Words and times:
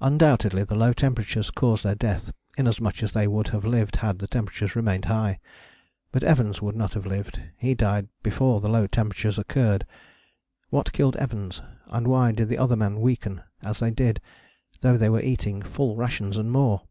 Undoubtedly 0.00 0.64
the 0.64 0.74
low 0.74 0.92
temperatures 0.92 1.48
caused 1.48 1.84
their 1.84 1.94
death, 1.94 2.32
inasmuch 2.58 3.04
as 3.04 3.12
they 3.12 3.28
would 3.28 3.46
have 3.50 3.64
lived 3.64 3.94
had 3.94 4.18
the 4.18 4.26
temperatures 4.26 4.74
remained 4.74 5.04
high. 5.04 5.38
But 6.10 6.24
Evans 6.24 6.60
would 6.60 6.74
not 6.74 6.94
have 6.94 7.06
lived: 7.06 7.40
he 7.56 7.76
died 7.76 8.08
before 8.24 8.60
the 8.60 8.68
low 8.68 8.88
temperatures 8.88 9.38
occurred. 9.38 9.86
What 10.70 10.92
killed 10.92 11.14
Evans? 11.18 11.62
And 11.86 12.08
why 12.08 12.32
did 12.32 12.48
the 12.48 12.58
other 12.58 12.74
men 12.74 13.00
weaken 13.00 13.42
as 13.62 13.78
they 13.78 13.92
did, 13.92 14.20
though 14.80 14.96
they 14.96 15.08
were 15.08 15.22
eating 15.22 15.62
full 15.62 15.94
rations 15.94 16.36
and 16.36 16.50
more? 16.50 16.82